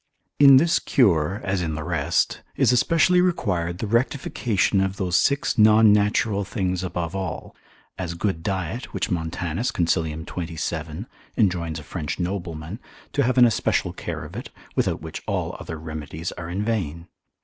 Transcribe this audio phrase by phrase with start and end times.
[0.39, 5.59] In this cure, as in the rest, is especially required the rectification of those six
[5.59, 7.55] non natural things above all,
[7.99, 10.25] as good diet, which Montanus, consil.
[10.25, 11.05] 27.
[11.37, 12.79] enjoins a French nobleman,
[13.13, 17.07] to have an especial care of it, without which all other remedies are in vain.